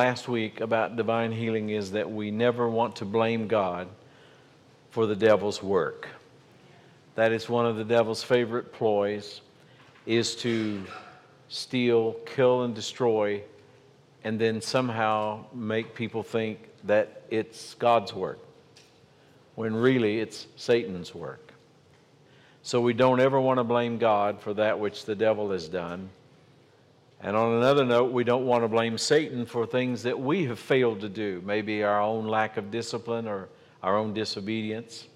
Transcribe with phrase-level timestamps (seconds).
[0.00, 3.86] last week about divine healing is that we never want to blame God
[4.88, 6.08] for the devil's work.
[7.16, 9.42] That is one of the devil's favorite ploys
[10.06, 10.82] is to
[11.50, 13.42] steal, kill and destroy
[14.24, 18.38] and then somehow make people think that it's God's work
[19.54, 21.52] when really it's Satan's work.
[22.62, 26.08] So we don't ever want to blame God for that which the devil has done.
[27.22, 30.58] And on another note, we don't want to blame Satan for things that we have
[30.58, 33.48] failed to do, maybe our own lack of discipline or
[33.82, 35.06] our own disobedience,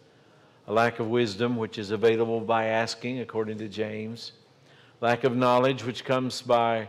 [0.66, 4.32] a lack of wisdom, which is available by asking, according to James,
[5.00, 6.88] lack of knowledge, which comes by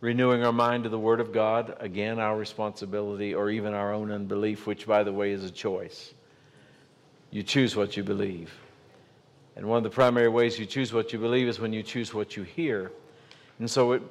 [0.00, 4.10] renewing our mind to the Word of God, again, our responsibility, or even our own
[4.10, 6.14] unbelief, which, by the way, is a choice.
[7.30, 8.52] You choose what you believe.
[9.56, 12.14] And one of the primary ways you choose what you believe is when you choose
[12.14, 12.92] what you hear.
[13.58, 14.02] And so it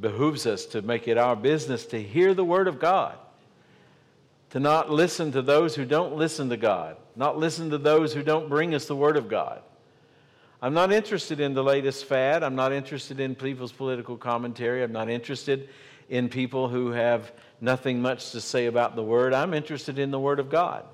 [0.00, 3.16] behooves us to make it our business to hear the Word of God,
[4.50, 8.22] to not listen to those who don't listen to God, not listen to those who
[8.22, 9.62] don't bring us the Word of God.
[10.60, 12.44] I'm not interested in the latest fad.
[12.44, 14.82] I'm not interested in people's political commentary.
[14.82, 15.68] I'm not interested
[16.08, 19.34] in people who have nothing much to say about the Word.
[19.34, 20.84] I'm interested in the Word of God.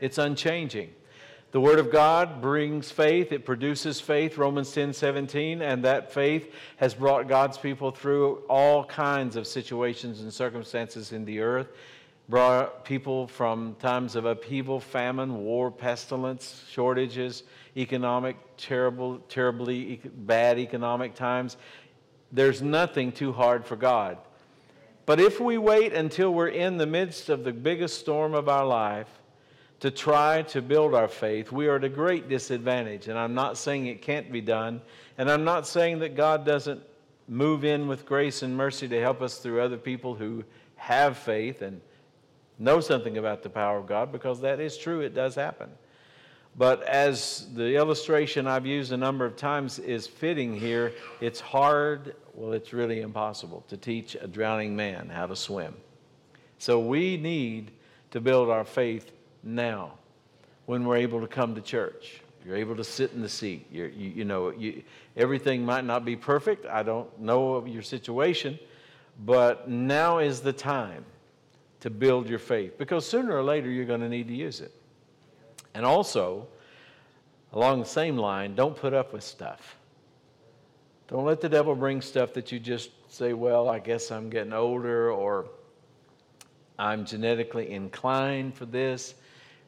[0.00, 0.90] It's unchanging.
[1.54, 6.52] The Word of God brings faith, it produces faith, Romans 10 17, and that faith
[6.78, 11.68] has brought God's people through all kinds of situations and circumstances in the earth.
[12.28, 17.44] Brought people from times of upheaval, famine, war, pestilence, shortages,
[17.76, 21.56] economic, terrible, terribly bad economic times.
[22.32, 24.18] There's nothing too hard for God.
[25.06, 28.66] But if we wait until we're in the midst of the biggest storm of our
[28.66, 29.20] life,
[29.84, 33.08] to try to build our faith, we are at a great disadvantage.
[33.08, 34.80] And I'm not saying it can't be done.
[35.18, 36.82] And I'm not saying that God doesn't
[37.28, 40.42] move in with grace and mercy to help us through other people who
[40.76, 41.82] have faith and
[42.58, 45.68] know something about the power of God, because that is true, it does happen.
[46.56, 52.16] But as the illustration I've used a number of times is fitting here, it's hard,
[52.32, 55.74] well, it's really impossible to teach a drowning man how to swim.
[56.56, 57.70] So we need
[58.12, 59.10] to build our faith
[59.44, 59.92] now
[60.66, 62.20] when we're able to come to church.
[62.44, 63.66] You're able to sit in the seat.
[63.70, 64.82] You're, you, you know, you,
[65.16, 66.66] everything might not be perfect.
[66.66, 68.58] I don't know of your situation,
[69.24, 71.04] but now is the time
[71.80, 74.72] to build your faith because sooner or later you're going to need to use it.
[75.74, 76.46] And also,
[77.52, 79.76] along the same line, don't put up with stuff.
[81.08, 84.52] Don't let the devil bring stuff that you just say, well, I guess I'm getting
[84.52, 85.46] older or
[86.78, 89.14] I'm genetically inclined for this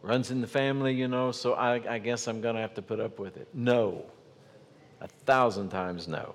[0.06, 2.82] runs in the family, you know, so I, I guess I'm going to have to
[2.82, 3.48] put up with it.
[3.52, 4.04] No.
[5.00, 6.34] A thousand times no.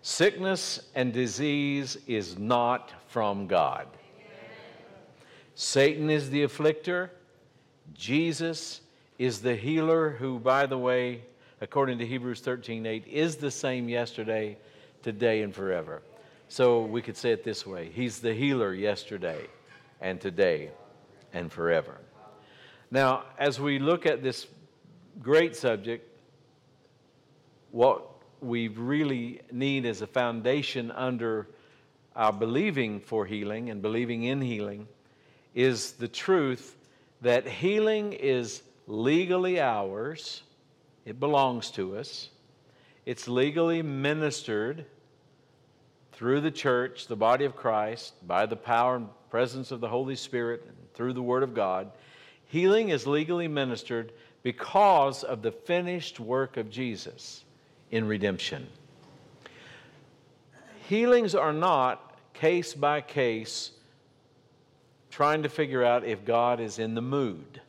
[0.00, 3.86] Sickness and disease is not from God.
[5.54, 7.10] Satan is the afflicter.
[7.92, 8.80] Jesus
[9.18, 11.22] is the healer, who, by the way,
[11.60, 14.56] according to Hebrews 13 8, is the same yesterday,
[15.02, 16.00] today, and forever.
[16.48, 19.46] So we could say it this way He's the healer yesterday,
[20.00, 20.70] and today,
[21.34, 21.98] and forever.
[22.90, 24.46] Now, as we look at this
[25.20, 26.08] great subject,
[27.70, 28.06] what
[28.40, 31.48] we really need as a foundation under
[32.16, 34.88] our believing for healing and believing in healing
[35.54, 36.76] is the truth
[37.20, 40.42] that healing is legally ours,
[41.04, 42.30] it belongs to us,
[43.04, 44.86] it's legally ministered
[46.12, 50.16] through the church, the body of Christ, by the power and presence of the Holy
[50.16, 51.90] Spirit, and through the Word of God.
[52.48, 57.44] Healing is legally ministered because of the finished work of Jesus
[57.90, 58.66] in redemption.
[60.88, 63.72] Healings are not case by case
[65.10, 67.60] trying to figure out if God is in the mood.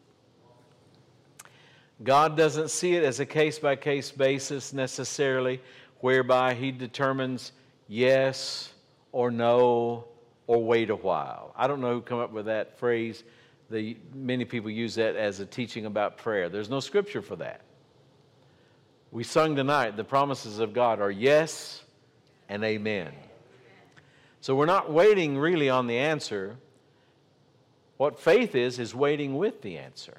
[2.01, 5.59] God doesn't see it as a case by case basis necessarily,
[5.99, 7.51] whereby He determines
[7.89, 8.71] yes
[9.11, 10.05] or no
[10.47, 11.53] or wait a while.
[11.57, 13.23] I don't know who come up with that phrase
[14.13, 16.49] many people use that as a teaching about prayer.
[16.49, 17.61] There's no scripture for that.
[19.11, 21.83] We sung tonight, the promises of God are yes
[22.47, 23.11] and amen.
[24.41, 26.57] So we're not waiting really on the answer.
[27.97, 30.17] What faith is, is waiting with the answer.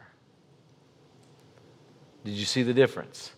[2.24, 3.32] Did you see the difference?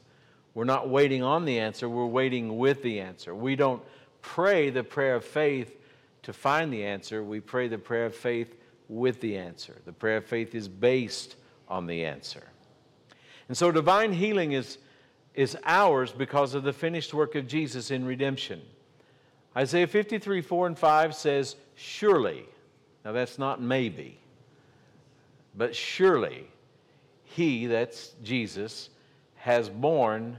[0.55, 3.35] We're not waiting on the answer, we're waiting with the answer.
[3.35, 3.82] We don't
[4.20, 5.79] pray the prayer of faith
[6.23, 8.56] to find the answer, we pray the prayer of faith
[8.93, 9.81] with the answer.
[9.87, 11.37] The prayer of faith is based
[11.67, 12.43] on the answer.
[13.49, 14.79] And so divine healing is,
[15.35, 18.61] is ours because of the finished work of Jesus in redemption.
[19.56, 22.44] Isaiah 53, 4 and 5 says, Surely,
[23.05, 24.19] Now, that's not maybe,
[25.56, 26.47] but surely
[27.25, 28.91] he, that's Jesus,
[29.37, 30.39] has borne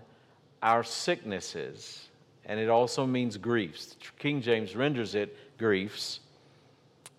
[0.61, 2.07] our sicknesses.
[2.45, 3.95] And it also means griefs.
[4.19, 6.19] King James renders it griefs.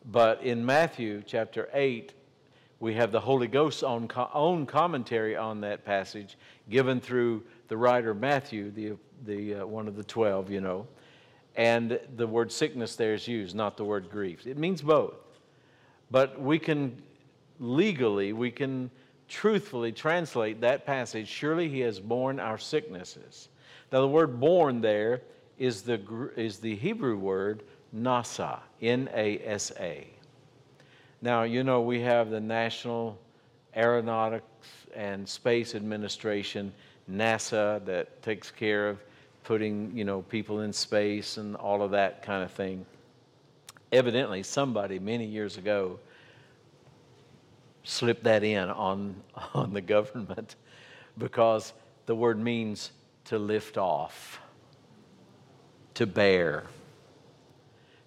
[0.05, 2.13] But in Matthew chapter 8,
[2.81, 6.37] we have the Holy Ghost's own, own commentary on that passage
[6.69, 8.93] given through the writer Matthew, the,
[9.25, 10.87] the, uh, one of the 12, you know.
[11.57, 14.47] And the word sickness there is used, not the word grief.
[14.47, 15.15] It means both.
[16.11, 17.03] But we can
[17.59, 18.91] legally, we can
[19.29, 23.49] truthfully translate that passage surely he has borne our sicknesses.
[23.91, 25.23] Now, the word born there
[25.59, 27.63] is the, is the Hebrew word
[27.95, 30.07] nasa, N A S A.
[31.23, 33.19] Now, you know, we have the National
[33.77, 34.45] Aeronautics
[34.95, 36.73] and Space Administration,
[37.11, 38.99] NASA, that takes care of
[39.43, 42.85] putting, you know, people in space and all of that kind of thing.
[43.93, 45.99] Evidently, somebody many years ago
[47.85, 49.15] slipped that in on,
[49.55, 50.57] on the government
[51.19, 51.73] because
[52.07, 52.91] the word means
[53.27, 54.41] to lift off,
[55.95, 56.65] to bear.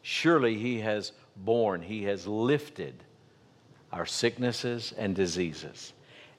[0.10, 3.04] Surely he has borne, he has lifted
[3.92, 5.92] our sicknesses and diseases.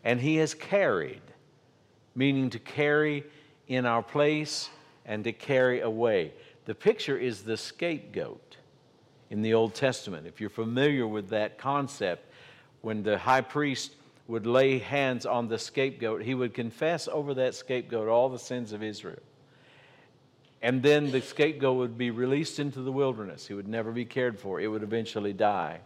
[0.02, 1.20] And he has carried,
[2.14, 3.24] meaning to carry
[3.66, 4.70] in our place
[5.04, 6.32] and to carry away.
[6.64, 8.56] The picture is the scapegoat
[9.28, 10.26] in the Old Testament.
[10.26, 12.24] If you're familiar with that concept,
[12.80, 13.96] when the high priest
[14.28, 18.72] would lay hands on the scapegoat, he would confess over that scapegoat all the sins
[18.72, 19.20] of Israel.
[20.60, 23.46] And then the scapegoat would be released into the wilderness.
[23.46, 25.80] He would never be cared for, it would eventually die.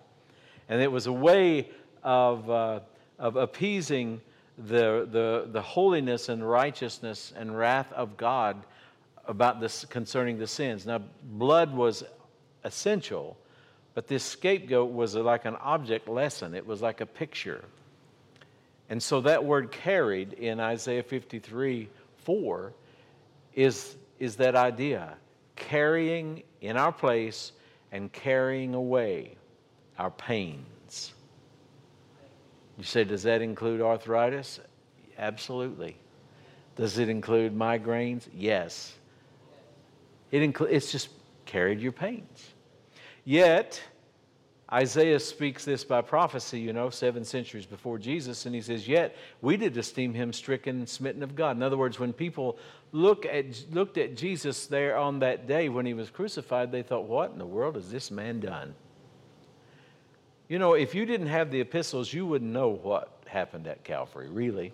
[0.68, 1.68] And it was a way
[2.02, 2.80] of, uh,
[3.18, 4.20] of appeasing
[4.58, 8.64] the, the, the holiness and righteousness and wrath of God
[9.26, 10.86] about this concerning the sins.
[10.86, 12.04] Now, blood was
[12.64, 13.36] essential,
[13.94, 17.64] but this scapegoat was like an object lesson, it was like a picture.
[18.88, 21.88] And so that word carried in Isaiah 53
[22.24, 22.72] 4
[23.54, 25.16] is, is that idea
[25.56, 27.50] carrying in our place
[27.90, 29.34] and carrying away
[29.98, 31.12] our pains.
[32.78, 34.60] You say, does that include arthritis?
[35.18, 35.96] Absolutely.
[36.76, 38.28] Does it include migraines?
[38.32, 38.94] Yes.
[40.30, 41.08] It inclu- it's just
[41.44, 42.54] carried your pains.
[43.24, 43.82] Yet,
[44.72, 49.14] Isaiah speaks this by prophecy, you know, seven centuries before Jesus, and he says, Yet
[49.42, 51.56] we did esteem him stricken smitten of God.
[51.56, 52.58] In other words, when people
[52.92, 57.04] look at, looked at Jesus there on that day when he was crucified, they thought,
[57.04, 58.74] What in the world has this man done?
[60.48, 64.28] You know, if you didn't have the epistles, you wouldn't know what happened at Calvary,
[64.28, 64.72] really.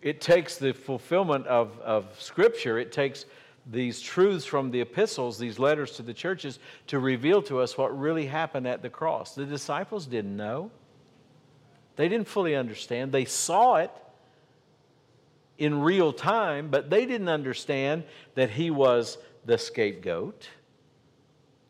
[0.00, 3.26] It takes the fulfillment of, of Scripture, it takes
[3.66, 7.96] these truths from the epistles, these letters to the churches, to reveal to us what
[7.98, 9.34] really happened at the cross.
[9.34, 10.70] The disciples didn't know,
[11.96, 13.12] they didn't fully understand.
[13.12, 13.90] They saw it
[15.58, 18.04] in real time, but they didn't understand
[18.34, 20.48] that he was the scapegoat,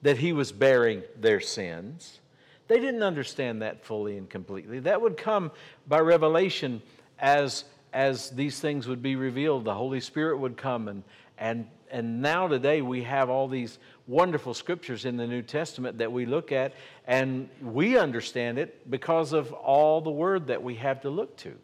[0.03, 2.21] that he was bearing their sins.
[2.69, 4.79] They didn't understand that fully and completely.
[4.81, 5.51] That would come
[5.87, 6.81] by revelation
[7.19, 9.65] as, as these things would be revealed.
[9.65, 11.03] The Holy Spirit would come and,
[11.37, 16.11] and and now today we have all these wonderful scriptures in the New Testament that
[16.11, 16.73] we look at,
[17.07, 21.55] and we understand it because of all the word that we have to look to.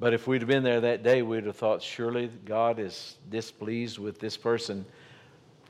[0.00, 3.98] But if we'd have been there that day, we'd have thought, surely God is displeased
[3.98, 4.84] with this person.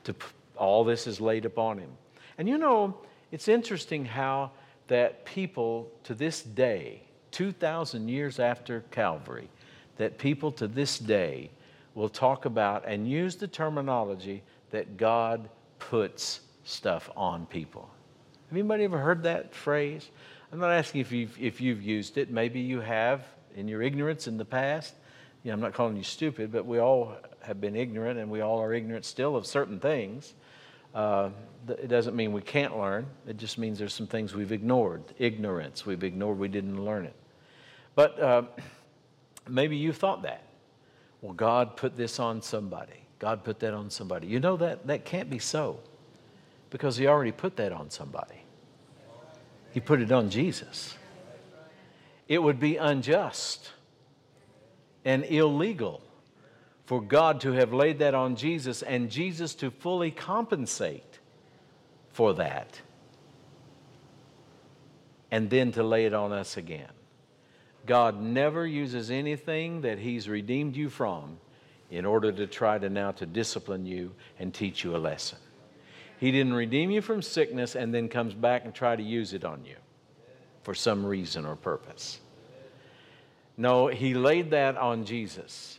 [0.05, 0.15] To
[0.57, 1.91] all this is laid upon him.
[2.39, 2.97] And you know,
[3.31, 4.53] it's interesting how
[4.89, 9.49] that people to this day, 2,000 years after Calvary,
[9.97, 11.51] that people to this day
[11.97, 15.49] will talk about and use the terminology that God
[15.79, 17.91] puts stuff on people.
[18.49, 20.11] Have anybody ever heard that phrase?
[20.53, 22.31] I'm not asking if you've, if you've used it.
[22.31, 23.25] Maybe you have
[23.57, 24.95] in your ignorance in the past.
[25.43, 28.43] You know, I'm not calling you stupid, but we all have been ignorant and we
[28.43, 30.35] all are ignorant still of certain things.
[30.95, 31.31] Uh,
[31.67, 33.07] it doesn't mean we can't learn.
[33.27, 35.03] It just means there's some things we've ignored.
[35.19, 35.87] Ignorance.
[35.87, 37.17] We've ignored, we didn't learn it.
[37.95, 38.43] But uh,
[39.49, 40.46] maybe you thought that
[41.27, 43.05] well, God put this on somebody.
[43.19, 44.29] God put that on somebody.
[44.29, 45.81] You know that that can't be so
[46.71, 48.45] because He already put that on somebody.
[49.73, 50.95] He put it on Jesus.
[52.29, 53.73] It would be unjust
[55.05, 56.01] and illegal
[56.85, 61.19] for God to have laid that on Jesus and Jesus to fully compensate
[62.13, 62.81] for that
[65.33, 66.93] and then to lay it on us again.
[67.87, 71.39] God never uses anything that He's redeemed you from
[71.91, 75.39] in order to try to now to discipline you and teach you a lesson.
[76.19, 79.45] He didn't redeem you from sickness and then comes back and try to use it
[79.45, 79.77] on you
[80.63, 82.21] for some reason or purpose.
[83.57, 85.79] No, he laid that on Jesus.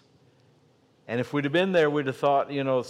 [1.08, 2.84] And if we'd have been there, we'd have thought, you know,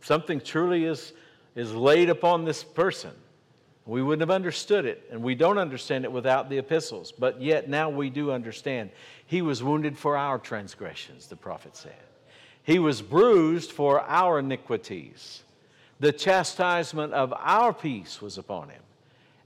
[0.00, 1.12] something truly is,
[1.54, 3.12] is laid upon this person.
[3.86, 7.12] We wouldn't have understood it, and we don't understand it without the epistles.
[7.12, 8.90] But yet now we do understand.
[9.26, 11.92] He was wounded for our transgressions, the prophet said.
[12.62, 15.42] He was bruised for our iniquities.
[16.00, 18.80] The chastisement of our peace was upon him.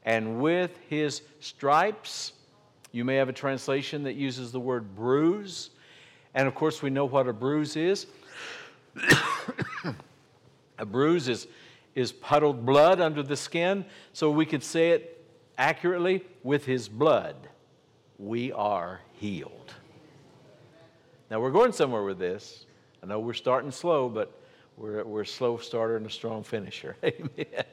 [0.05, 2.33] And with his stripes,
[2.93, 5.71] you may have a translation that uses the word bruise.
[6.35, 8.07] And of course, we know what a bruise is.
[10.79, 11.49] a bruise is,
[11.99, 13.85] is puddled blood under the skin.
[14.13, 15.25] So we could say it
[15.59, 17.35] accurately with his blood,
[18.19, 19.75] we are healed.
[21.31, 22.67] Now, we're going somewhere with this.
[23.03, 24.41] I know we're starting slow, but
[24.77, 26.97] we're, we're a slow starter and a strong finisher.
[27.05, 27.65] Amen.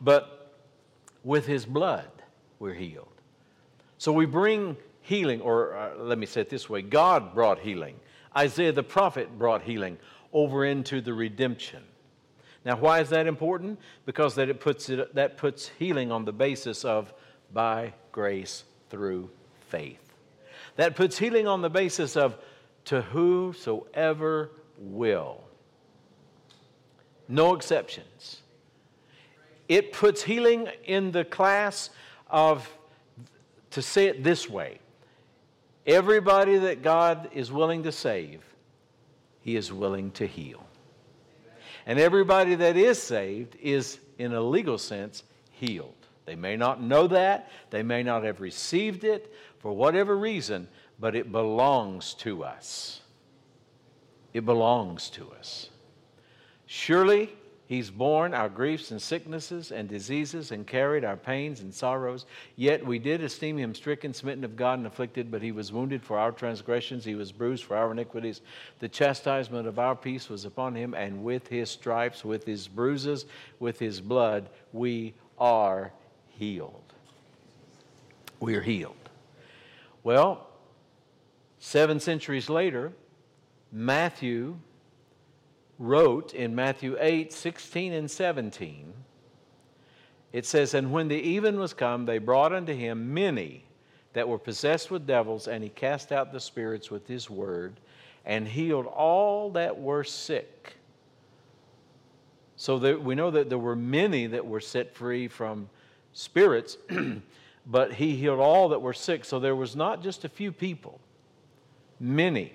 [0.00, 0.54] But
[1.22, 2.10] with his blood,
[2.58, 3.08] we're healed.
[3.98, 7.96] So we bring healing, or uh, let me say it this way God brought healing.
[8.36, 9.98] Isaiah the prophet brought healing
[10.32, 11.82] over into the redemption.
[12.66, 13.78] Now, why is that important?
[14.06, 17.14] Because that, it puts it, that puts healing on the basis of
[17.52, 19.30] by grace through
[19.68, 20.00] faith.
[20.74, 22.36] That puts healing on the basis of
[22.86, 25.44] to whosoever will.
[27.28, 28.42] No exceptions.
[29.68, 31.90] It puts healing in the class
[32.28, 32.68] of,
[33.70, 34.80] to say it this way,
[35.86, 38.42] everybody that God is willing to save,
[39.42, 40.65] He is willing to heal.
[41.86, 45.94] And everybody that is saved is, in a legal sense, healed.
[46.24, 50.66] They may not know that, they may not have received it for whatever reason,
[50.98, 53.00] but it belongs to us.
[54.34, 55.70] It belongs to us.
[56.66, 57.32] Surely
[57.66, 62.26] he's borne our griefs and sicknesses and diseases and carried our pains and sorrows.
[62.56, 66.02] Yet we did esteem him stricken, smitten of God, and afflicted, but he was wounded
[66.02, 68.40] for our transgressions, he was bruised for our iniquities.
[68.78, 73.26] The chastisement of our peace was upon him, and with his stripes, with his bruises,
[73.58, 75.92] with his blood, we are
[76.28, 76.92] healed.
[78.40, 78.94] We are healed.
[80.04, 80.46] Well,
[81.58, 82.92] seven centuries later,
[83.72, 84.56] Matthew
[85.78, 88.92] wrote in Matthew 8 16 and 17,
[90.32, 93.64] it says, And when the even was come, they brought unto him many
[94.12, 97.80] that were possessed with devils, and he cast out the spirits with his word,
[98.24, 100.76] and healed all that were sick.
[102.56, 105.68] So there, we know that there were many that were set free from
[106.14, 106.78] spirits,
[107.66, 109.24] but he healed all that were sick.
[109.24, 110.98] So there was not just a few people,
[112.00, 112.54] many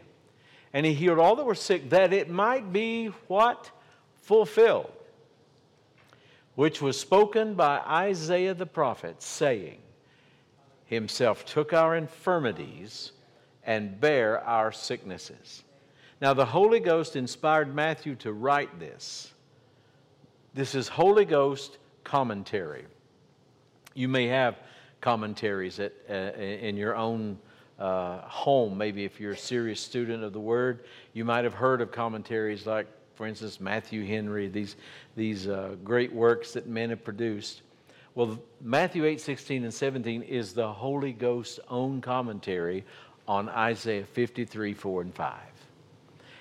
[0.74, 3.72] and he healed all that were sick, that it might be what?
[4.22, 4.92] Fulfilled.
[6.56, 9.80] Which was spoken by Isaiah the prophet, saying,
[10.86, 13.12] Himself took our infirmities
[13.63, 15.63] and bare our sicknesses.
[16.22, 19.34] Now, the Holy Ghost inspired Matthew to write this.
[20.54, 22.86] This is Holy Ghost commentary.
[23.94, 24.58] You may have
[25.01, 27.40] commentaries at, uh, in your own
[27.82, 28.78] uh, home.
[28.78, 32.68] Maybe if you're a serious student of the Word, you might have heard of commentaries
[32.68, 34.76] like, for instance, Matthew Henry, these,
[35.16, 37.64] these uh, great works that men have produced.
[38.14, 42.86] Well, Matthew 8, 16, and 17 is the Holy Ghost's own commentary
[43.28, 45.40] on Isaiah 53, 4, and 5.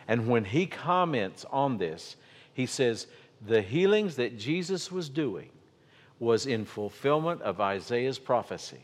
[0.09, 2.17] And when he comments on this,
[2.53, 3.07] he says,
[3.47, 5.49] the healings that Jesus was doing
[6.19, 8.83] was in fulfillment of Isaiah's prophecy.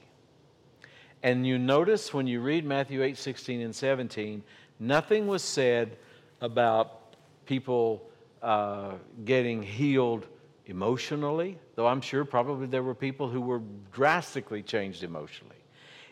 [1.23, 4.42] And you notice when you read Matthew 8, 16, and 17,
[4.78, 5.96] nothing was said
[6.40, 8.08] about people
[8.42, 8.92] uh,
[9.25, 10.26] getting healed
[10.66, 15.54] emotionally, though I'm sure probably there were people who were drastically changed emotionally.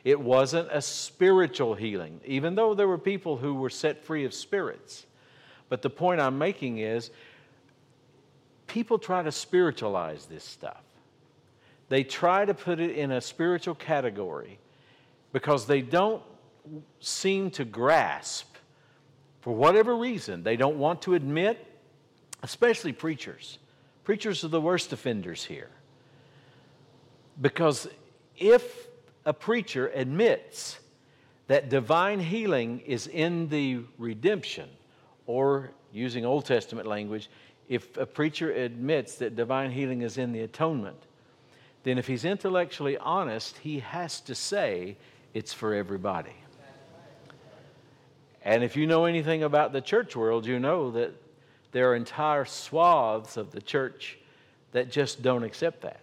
[0.04, 4.34] It wasn't a spiritual healing, even though there were people who were set free of
[4.34, 5.06] spirits.
[5.68, 7.10] But the point I'm making is
[8.66, 10.82] people try to spiritualize this stuff.
[11.88, 14.58] They try to put it in a spiritual category
[15.34, 16.22] because they don't
[17.00, 18.54] seem to grasp,
[19.40, 21.66] for whatever reason, they don't want to admit,
[22.44, 23.58] especially preachers.
[24.04, 25.70] Preachers are the worst offenders here.
[27.40, 27.88] Because
[28.36, 28.86] if
[29.24, 30.78] a preacher admits
[31.48, 34.68] that divine healing is in the redemption,
[35.26, 37.28] or using Old Testament language,
[37.68, 41.02] if a preacher admits that divine healing is in the atonement,
[41.82, 44.96] then if he's intellectually honest, he has to say
[45.34, 46.32] it's for everybody.
[48.42, 51.12] And if you know anything about the church world, you know that
[51.72, 54.18] there are entire swaths of the church
[54.72, 56.00] that just don't accept that.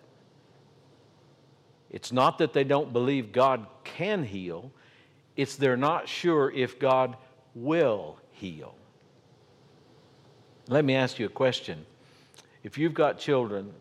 [1.90, 4.72] It's not that they don't believe God can heal,
[5.36, 7.16] it's they're not sure if God
[7.56, 8.76] will heal.
[10.68, 11.86] Let me ask you a question.
[12.64, 13.74] If you've got children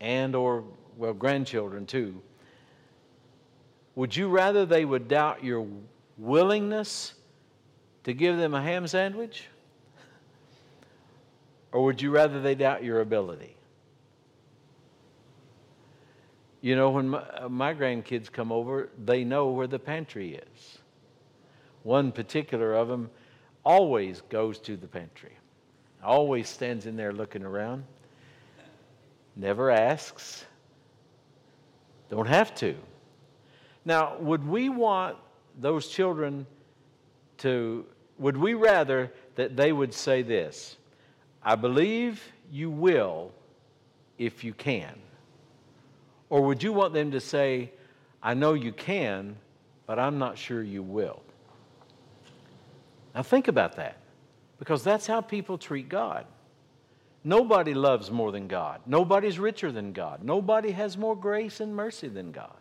[0.00, 0.64] and or
[0.96, 2.20] well grandchildren too,
[3.96, 5.66] would you rather they would doubt your
[6.18, 7.14] willingness
[8.04, 9.46] to give them a ham sandwich?
[11.72, 13.56] Or would you rather they doubt your ability?
[16.60, 20.78] You know, when my, uh, my, grandkids come over, they know where the pantry is.
[21.82, 23.10] One particular of them
[23.64, 25.36] always goes to the pantry,
[26.02, 27.84] always stands in there looking around,
[29.36, 30.44] never asks,
[32.10, 32.74] don't have to.
[33.86, 35.16] Now, would we want
[35.58, 36.44] those children
[37.38, 37.86] to,
[38.18, 40.76] would we rather that they would say this
[41.42, 43.30] I believe you will
[44.18, 44.92] if you can?
[46.28, 47.70] Or would you want them to say,
[48.20, 49.36] I know you can,
[49.86, 51.22] but I'm not sure you will?
[53.14, 53.98] Now, think about that,
[54.58, 56.26] because that's how people treat God.
[57.22, 58.80] Nobody loves more than God.
[58.84, 60.24] Nobody's richer than God.
[60.24, 62.56] Nobody has more grace and mercy than God.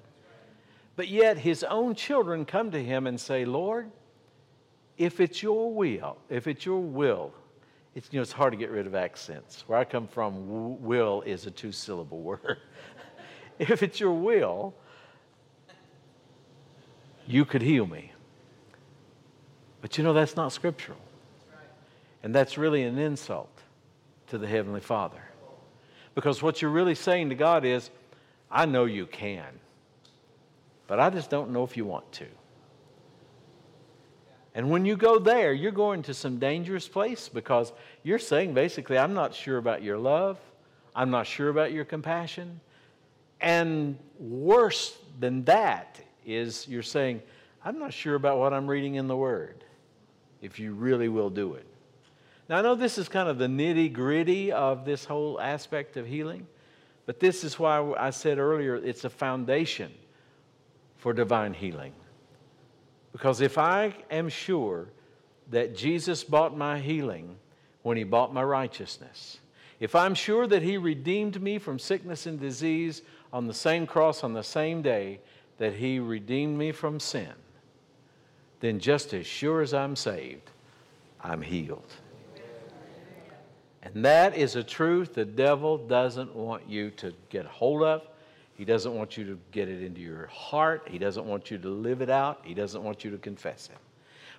[0.96, 3.92] But yet, his own children come to him and say, Lord,
[4.98, 7.34] if it's your will, if it's your will,
[7.96, 9.64] it's, you know, it's hard to get rid of accents.
[9.68, 12.60] Where I come from, will is a two syllable word.
[13.60, 14.74] if it's your will,
[17.28, 18.12] you could heal me.
[19.82, 21.00] But you know, that's not scriptural.
[22.24, 23.50] And that's really an insult
[24.28, 25.22] to the Heavenly Father.
[26.16, 27.92] Because what you're really saying to God is,
[28.50, 29.60] I know you can,
[30.88, 32.28] but I just don't know if you want to.
[34.54, 37.74] And when you go there, you're going to some dangerous place because
[38.04, 40.40] you're saying basically, I'm not sure about your love.
[40.96, 42.62] I'm not sure about your compassion.
[43.42, 47.22] And worse than that is you're saying,
[47.66, 49.66] I'm not sure about what I'm reading in the Word,
[50.42, 51.66] if you really will do it.
[52.48, 56.06] Now, I know this is kind of the nitty gritty of this whole aspect of
[56.06, 56.48] healing,
[57.06, 59.92] but this is why I said earlier it's a foundation
[61.06, 61.94] for divine healing.
[63.12, 64.88] Because if I am sure
[65.52, 67.36] that Jesus bought my healing
[67.84, 69.38] when he bought my righteousness,
[69.80, 74.24] if I'm sure that he redeemed me from sickness and disease on the same cross
[74.24, 75.20] on the same day
[75.60, 77.34] that he redeemed me from sin,
[78.60, 80.50] then just as sure as I'm saved,
[81.22, 81.94] I'm healed.
[83.84, 88.08] And that is a truth the devil doesn't want you to get hold of.
[88.56, 90.88] He doesn't want you to get it into your heart.
[90.90, 92.42] He doesn't want you to live it out.
[92.44, 93.78] He doesn't want you to confess it.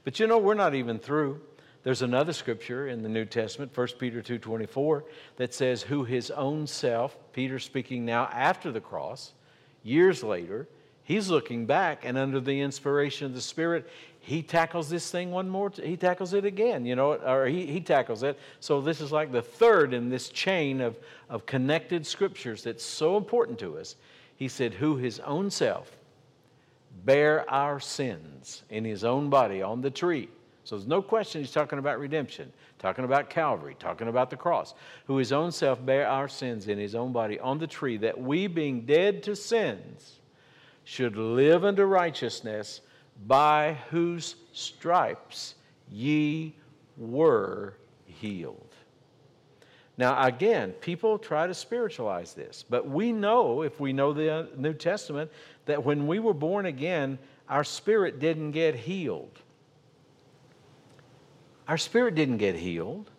[0.05, 1.41] But you know, we're not even through.
[1.83, 5.05] There's another scripture in the New Testament, 1 Peter 2:24,
[5.37, 9.35] that says who his own self, Peter speaking now after the cross,
[9.85, 10.67] years later,
[11.05, 15.49] he's looking back and under the inspiration of the Spirit, he tackles this thing one
[15.49, 18.37] more, t- he tackles it again, you know, or he, he tackles it.
[18.59, 20.99] So this is like the third in this chain of,
[21.31, 23.95] of connected scriptures that's so important to us.
[24.37, 25.91] He said, Who his own self
[27.05, 30.29] bear our sins in his own body on the tree.
[30.65, 34.75] So there's no question he's talking about redemption, talking about Calvary, talking about the cross.
[35.07, 38.21] Who his own self bear our sins in his own body on the tree, that
[38.21, 40.21] we, being dead to sins,
[40.85, 42.81] should live unto righteousness
[43.27, 45.55] by whose stripes
[45.91, 46.55] ye
[46.97, 48.76] were healed.
[49.99, 54.47] Now, again, people try to spiritualize this, but we know, if we know the uh,
[54.57, 55.31] New Testament,
[55.65, 59.39] that when we were born again, our spirit didn't get healed.
[61.67, 63.11] Our spirit didn't get healed.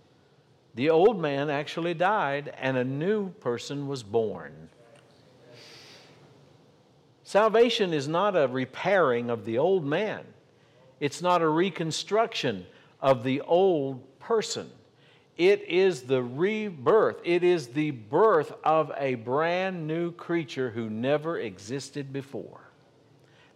[0.76, 4.70] The old man actually died, and a new person was born.
[7.24, 10.24] Salvation is not a repairing of the old man,
[11.00, 12.68] it's not a reconstruction
[13.02, 14.70] of the old person.
[15.38, 17.18] It is the rebirth.
[17.24, 22.62] It is the birth of a brand new creature who never existed before.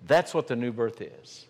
[0.05, 1.47] That's what the new birth is.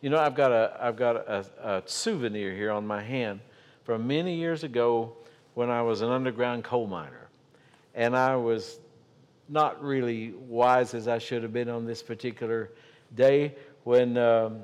[0.00, 3.40] You know, I've got a, I've got a, a souvenir here on my hand
[3.82, 5.16] from many years ago
[5.54, 7.28] when I was an underground coal miner.
[7.94, 8.78] And I was
[9.48, 12.70] not really wise as I should have been on this particular
[13.14, 14.62] day when um,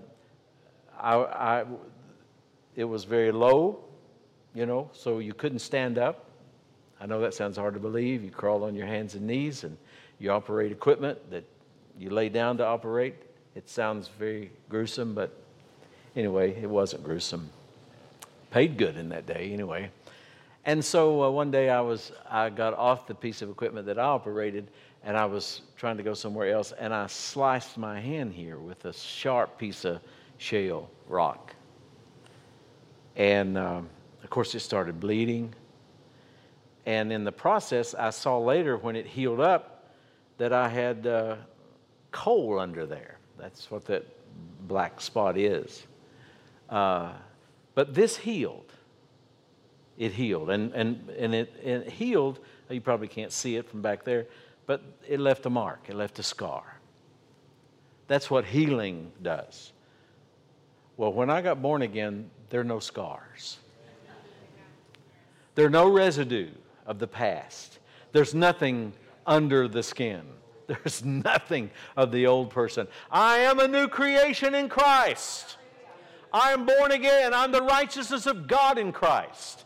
[0.99, 1.65] I, I,
[2.77, 3.85] it was very low,
[4.55, 6.27] you know, so you couldn't stand up.
[7.01, 8.23] I know that sounds hard to believe.
[8.23, 9.77] You crawl on your hands and knees and
[10.19, 11.45] you operate equipment that
[11.99, 13.15] you lay down to operate.
[13.55, 15.37] It sounds very gruesome, but
[16.15, 17.51] anyway, it wasn't gruesome.
[18.51, 19.91] Paid good in that day, anyway.
[20.65, 23.99] And so uh, one day I was I got off the piece of equipment that
[23.99, 24.69] I operated
[25.03, 28.85] and I was trying to go somewhere else and I sliced my hand here with
[28.85, 30.01] a sharp piece of
[30.39, 31.55] shale rock.
[33.17, 33.89] And um,
[34.23, 35.55] of course it started bleeding.
[36.87, 39.85] And in the process, I saw later when it healed up
[40.39, 41.37] that I had uh,
[42.11, 43.19] coal under there.
[43.39, 44.05] That's what that
[44.67, 45.87] black spot is.
[46.69, 47.13] Uh,
[47.75, 48.73] but this healed.
[49.99, 50.51] It healed.
[50.51, 52.41] And, and, and it, it healed.
[52.69, 54.27] You probably can't see it from back there,
[54.67, 56.79] but it left a mark, it left a scar.
[58.09, 59.73] That's what healing does.
[60.97, 63.59] Well, when I got born again, there are no scars.
[65.55, 66.51] There are no residue
[66.87, 67.79] of the past.
[68.13, 68.93] There's nothing
[69.27, 70.23] under the skin.
[70.67, 72.89] There's nothing of the old person.
[73.11, 75.57] I am a new creation in Christ.
[76.33, 77.35] I am born again.
[77.35, 79.65] I'm the righteousness of God in Christ.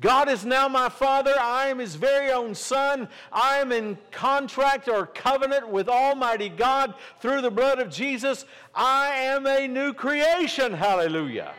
[0.00, 1.32] God is now my Father.
[1.38, 3.08] I am His very own Son.
[3.30, 8.44] I am in contract or covenant with Almighty God through the blood of Jesus.
[8.74, 10.72] I am a new creation.
[10.72, 11.54] Hallelujah.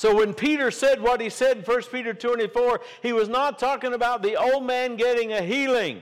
[0.00, 3.92] So when Peter said what he said in 1 Peter 24, he was not talking
[3.92, 6.00] about the old man getting a healing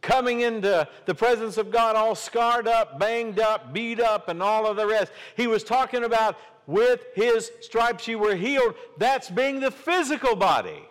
[0.00, 4.64] coming into the presence of God all scarred up, banged up, beat up, and all
[4.64, 5.10] of the rest.
[5.36, 8.76] He was talking about with his stripes you were healed.
[8.96, 10.88] That's being the physical body.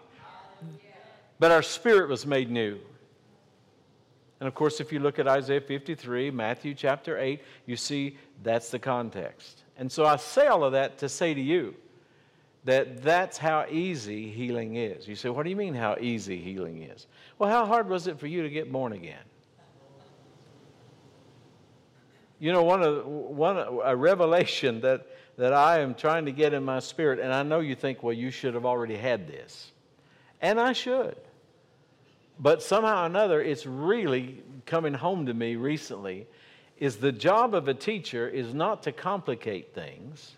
[1.39, 2.79] But our spirit was made new.
[4.41, 8.71] And of course, if you look at Isaiah 53, Matthew chapter 8, you see that's
[8.71, 9.63] the context.
[9.77, 11.75] And so I say all of that to say to you
[12.69, 15.07] that that's how easy healing is.
[15.07, 17.07] You say, what do you mean how easy healing is?
[17.37, 19.23] Well, how hard was it for you to get born again?
[22.39, 26.63] You know, one of one a revelation that that I am trying to get in
[26.63, 29.71] my spirit, and I know you think, well, you should have already had this,
[30.41, 31.17] and I should.
[32.39, 36.27] But somehow or another, it's really coming home to me recently.
[36.77, 40.35] Is the job of a teacher is not to complicate things,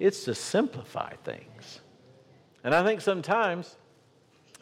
[0.00, 1.80] it's to simplify things.
[2.64, 3.76] And I think sometimes,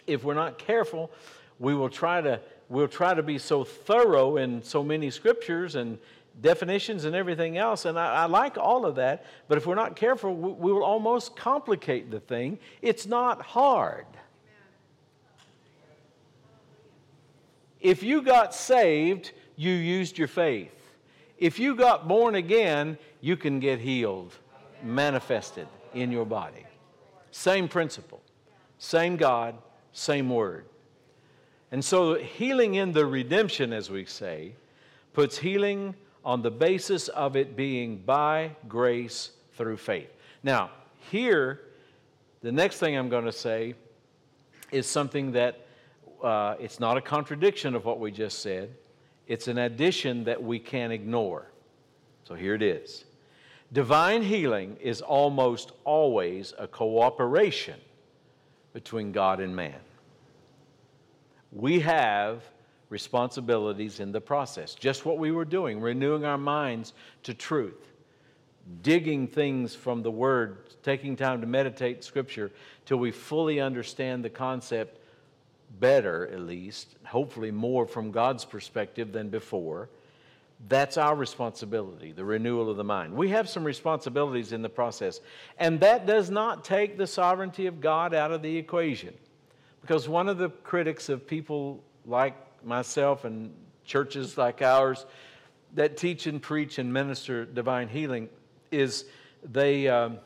[0.07, 1.11] if we're not careful,
[1.59, 5.99] we will try to we'll try to be so thorough in so many scriptures and
[6.43, 7.87] definitions and everything else.
[7.87, 9.25] And I, I like all of that.
[9.49, 12.59] But if we're not careful we, we will almost complicate the thing.
[12.83, 14.07] It's not hard.
[17.81, 20.73] If you got saved you used your faith.
[21.37, 24.35] If you got born again you can get healed
[24.83, 26.65] manifested in your body
[27.31, 28.21] same principle
[28.79, 29.57] same god
[29.93, 30.65] same word
[31.71, 34.55] and so, healing in the redemption, as we say,
[35.13, 40.11] puts healing on the basis of it being by grace through faith.
[40.43, 40.71] Now,
[41.11, 41.61] here,
[42.41, 43.75] the next thing I'm going to say
[44.73, 45.67] is something that
[46.23, 48.75] uh, it's not a contradiction of what we just said,
[49.27, 51.51] it's an addition that we can't ignore.
[52.25, 53.05] So here it is.
[53.73, 57.79] Divine healing is almost always a cooperation
[58.73, 59.81] between God and man
[61.53, 62.43] we have
[62.91, 64.75] responsibilities in the process.
[64.75, 67.93] Just what we were doing, renewing our minds to truth,
[68.83, 72.51] digging things from the Word, taking time to meditate Scripture
[72.87, 75.01] till we fully understand the concept
[75.81, 79.89] better, at least, hopefully more from God's perspective than before.
[80.67, 83.15] That's our responsibility, the renewal of the mind.
[83.15, 85.21] We have some responsibilities in the process,
[85.59, 89.15] and that does not take the sovereignty of God out of the equation.
[89.81, 95.07] Because one of the critics of people like myself and churches like ours
[95.75, 98.29] that teach and preach and minister divine healing
[98.71, 99.05] is
[99.45, 100.19] they, um,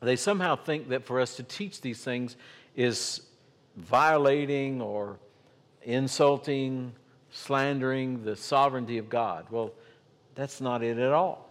[0.00, 2.36] they somehow think that for us to teach these things
[2.74, 3.22] is
[3.76, 5.18] violating or
[5.82, 6.92] insulting,
[7.36, 9.46] slandering the sovereignty of God.
[9.50, 9.72] Well,
[10.34, 11.48] that's not it at all.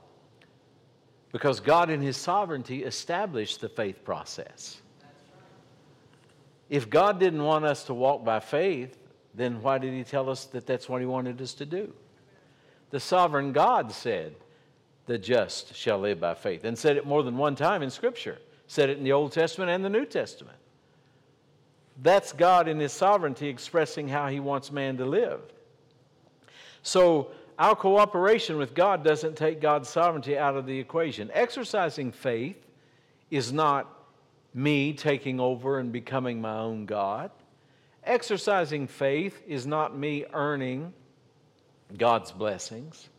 [1.31, 4.81] Because God, in His sovereignty, established the faith process.
[6.69, 8.97] If God didn't want us to walk by faith,
[9.35, 11.93] then why did He tell us that that's what He wanted us to do?
[12.89, 14.35] The sovereign God said,
[15.05, 18.39] The just shall live by faith, and said it more than one time in Scripture.
[18.67, 20.57] Said it in the Old Testament and the New Testament.
[22.01, 25.41] That's God in His sovereignty expressing how He wants man to live.
[26.85, 31.31] So, our cooperation with God doesn't take God's sovereignty out of the equation.
[31.33, 32.63] Exercising faith
[33.31, 33.91] is not
[34.53, 37.31] me taking over and becoming my own God.
[38.03, 40.93] Exercising faith is not me earning
[41.97, 43.09] God's blessings.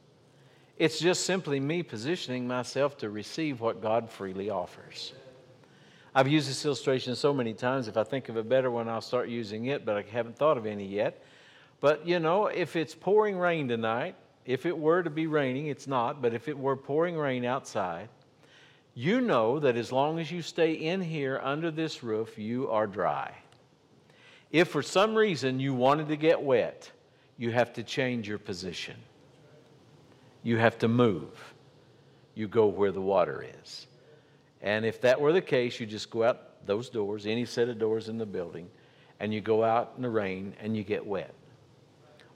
[0.79, 5.12] It's just simply me positioning myself to receive what God freely offers.
[6.14, 7.88] I've used this illustration so many times.
[7.88, 10.57] If I think of a better one, I'll start using it, but I haven't thought
[10.57, 11.20] of any yet.
[11.80, 15.86] But you know, if it's pouring rain tonight, if it were to be raining, it's
[15.86, 18.08] not, but if it were pouring rain outside,
[18.94, 22.86] you know that as long as you stay in here under this roof, you are
[22.86, 23.34] dry.
[24.50, 26.90] If for some reason you wanted to get wet,
[27.36, 28.96] you have to change your position.
[30.42, 31.54] You have to move.
[32.34, 33.86] You go where the water is.
[34.62, 37.78] And if that were the case, you just go out those doors, any set of
[37.78, 38.68] doors in the building,
[39.20, 41.34] and you go out in the rain and you get wet.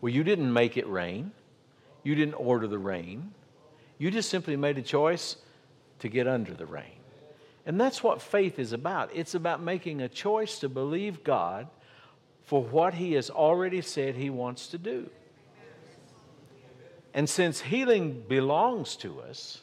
[0.00, 1.32] Well, you didn't make it rain.
[2.02, 3.32] You didn't order the rain.
[3.98, 5.36] You just simply made a choice
[5.98, 6.96] to get under the rain.
[7.66, 9.10] And that's what faith is about.
[9.14, 11.68] It's about making a choice to believe God
[12.44, 15.10] for what He has already said He wants to do.
[17.12, 19.60] And since healing belongs to us,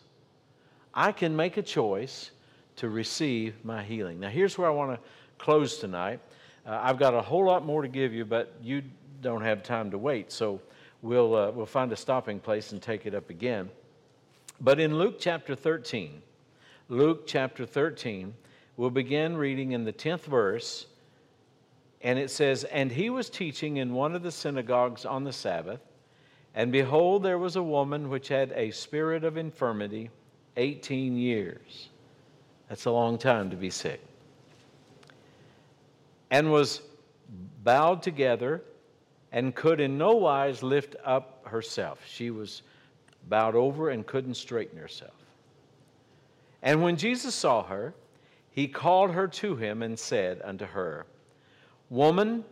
[0.93, 2.31] I can make a choice
[2.77, 4.19] to receive my healing.
[4.19, 4.99] Now, here's where I want to
[5.37, 6.19] close tonight.
[6.65, 8.83] Uh, I've got a whole lot more to give you, but you
[9.21, 10.31] don't have time to wait.
[10.31, 10.61] So
[11.01, 13.69] we'll, uh, we'll find a stopping place and take it up again.
[14.59, 16.21] But in Luke chapter 13,
[16.89, 18.33] Luke chapter 13,
[18.75, 20.87] we'll begin reading in the 10th verse.
[22.01, 25.81] And it says, And he was teaching in one of the synagogues on the Sabbath.
[26.55, 30.09] And behold, there was a woman which had a spirit of infirmity
[30.55, 31.89] 18 years.
[32.69, 34.01] That's a long time to be sick.
[36.31, 36.81] And was
[37.63, 38.63] bowed together
[39.31, 41.99] and could in no wise lift up herself.
[42.07, 42.61] She was
[43.27, 45.13] bowed over and couldn't straighten herself.
[46.61, 47.93] And when Jesus saw her,
[48.51, 51.05] he called her to him and said unto her,
[51.89, 52.43] Woman,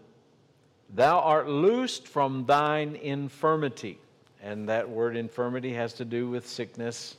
[0.93, 3.97] thou art loosed from thine infirmity.
[4.43, 7.17] And that word infirmity has to do with sickness.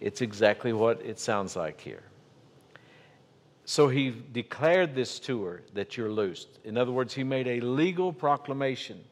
[0.00, 2.02] It's exactly what it sounds like here.
[3.68, 6.48] So he declared this to her that you're loosed.
[6.64, 9.04] In other words, he made a legal proclamation.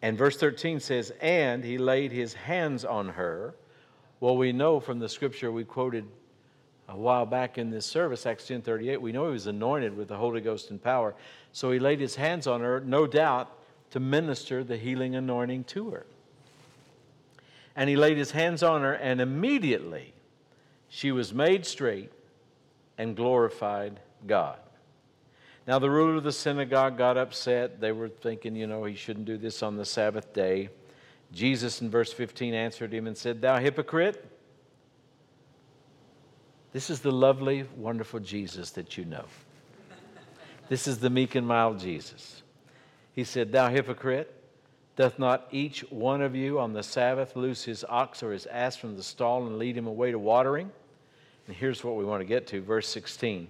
[0.00, 3.54] And verse 13 says, And he laid his hands on her.
[4.18, 6.06] Well, we know from the scripture we quoted
[6.88, 10.16] a while back in this service, Acts 10:38, we know he was anointed with the
[10.16, 11.14] Holy Ghost and power.
[11.52, 13.52] So he laid his hands on her, no doubt,
[13.90, 16.06] to minister the healing anointing to her.
[17.76, 20.14] And he laid his hands on her, and immediately
[20.88, 22.10] she was made straight
[22.98, 24.58] and glorified God.
[25.66, 27.80] Now, the ruler of the synagogue got upset.
[27.80, 30.68] They were thinking, you know, he shouldn't do this on the Sabbath day.
[31.32, 34.30] Jesus, in verse 15, answered him and said, Thou hypocrite,
[36.72, 39.24] this is the lovely, wonderful Jesus that you know.
[40.68, 42.42] This is the meek and mild Jesus.
[43.12, 44.34] He said, Thou hypocrite,
[44.96, 48.76] doth not each one of you on the Sabbath loose his ox or his ass
[48.76, 50.70] from the stall and lead him away to watering?
[51.46, 53.48] And here's what we want to get to, verse 16.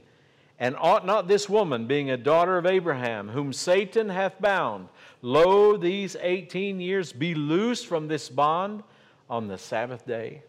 [0.59, 4.89] And ought not this woman, being a daughter of Abraham, whom Satan hath bound,
[5.21, 8.83] lo, these 18 years, be loosed from this bond
[9.29, 10.43] on the Sabbath day?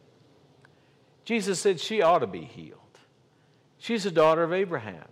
[1.23, 2.79] Jesus said she ought to be healed.
[3.79, 5.07] She's a daughter of Abraham.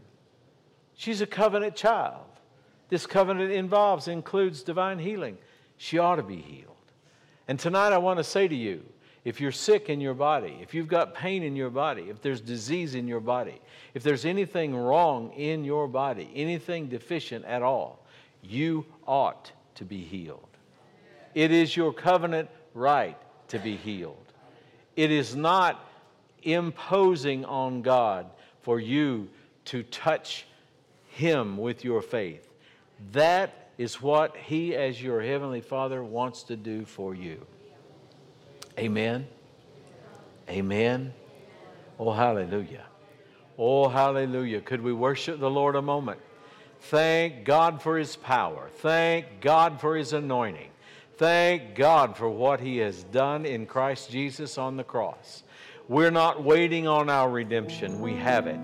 [0.95, 2.25] She's a covenant child.
[2.89, 5.37] This covenant involves, includes divine healing.
[5.77, 6.69] She ought to be healed.
[7.47, 8.83] And tonight I want to say to you
[9.25, 12.41] if you're sick in your body, if you've got pain in your body, if there's
[12.41, 13.61] disease in your body,
[13.93, 18.05] if there's anything wrong in your body, anything deficient at all,
[18.41, 20.49] you ought to be healed.
[21.33, 24.17] It is your covenant right to be healed.
[24.95, 25.89] It is not
[26.43, 28.29] imposing on God
[28.61, 29.29] for you
[29.65, 30.45] to touch
[31.07, 32.49] Him with your faith.
[33.13, 37.45] That is what He, as your Heavenly Father, wants to do for you.
[38.77, 39.27] Amen.
[40.49, 41.13] Amen.
[41.99, 42.85] Oh, hallelujah.
[43.57, 44.61] Oh, hallelujah.
[44.61, 46.19] Could we worship the Lord a moment?
[46.81, 48.69] Thank God for His power.
[48.77, 50.69] Thank God for His anointing.
[51.17, 55.43] Thank God for what He has done in Christ Jesus on the cross.
[55.87, 58.59] We're not waiting on our redemption, we have it.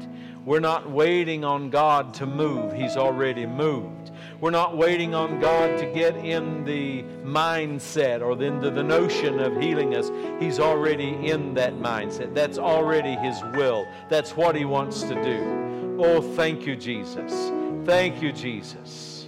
[0.46, 4.09] We're not waiting on God to move, He's already moved.
[4.42, 9.60] We're not waiting on God to get in the mindset or into the notion of
[9.62, 10.10] healing us.
[10.40, 12.34] He's already in that mindset.
[12.34, 13.86] That's already His will.
[14.08, 15.98] That's what He wants to do.
[16.00, 17.52] Oh, thank you, Jesus.
[17.86, 19.28] Thank you, Jesus.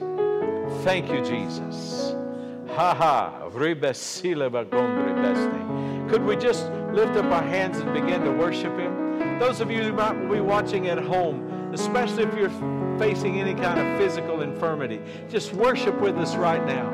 [0.84, 2.15] Thank you, Jesus.
[2.69, 3.50] Ha ha.
[6.10, 9.39] Could we just lift up our hands and begin to worship Him?
[9.39, 12.49] Those of you who might be watching at home, especially if you're
[12.97, 16.89] facing any kind of physical infirmity, just worship with us right now.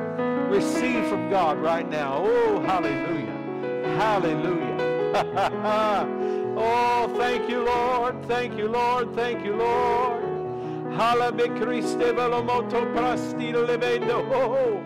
[0.50, 2.18] Receive from God right now.
[2.20, 3.98] Oh, hallelujah.
[3.98, 4.68] Hallelujah.
[6.60, 8.26] Oh, thank you, Lord.
[8.26, 9.14] Thank you, Lord.
[9.14, 10.24] Thank you, Lord.
[14.34, 14.84] Oh.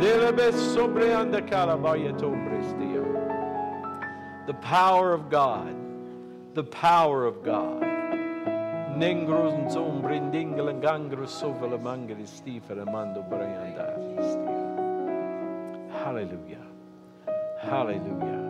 [0.00, 1.42] Delebe sobre anda.
[4.46, 5.74] The power of God.
[6.54, 7.82] The power of God.
[16.04, 16.66] Hallelujah.
[17.60, 18.42] Hallelujah.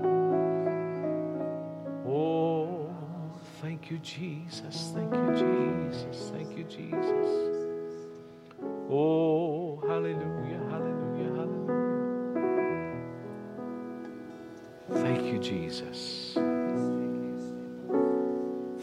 [2.09, 2.91] Oh,
[3.61, 4.93] thank you, Jesus.
[4.95, 6.31] Thank you, Jesus.
[6.31, 7.29] Thank you, Jesus.
[8.91, 10.92] Oh, hallelujah, hallelujah.
[15.43, 16.35] Jesus.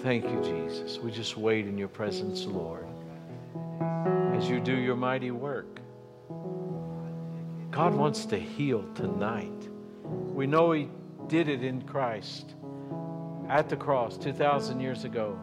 [0.02, 0.98] Thank you, Jesus.
[0.98, 2.86] We just wait in your presence, Lord,
[4.34, 5.80] as you do your mighty work.
[7.72, 9.69] God wants to heal tonight.
[10.04, 10.89] We know He
[11.28, 12.56] did it in Christ
[13.48, 15.39] at the cross 2,000 years ago,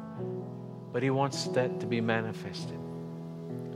[0.92, 2.78] but He wants that to be manifested.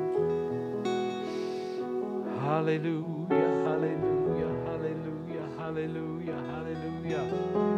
[2.41, 3.12] Hallelujah,
[6.25, 7.19] Hallelujah.
[7.19, 7.72] Hallelujah.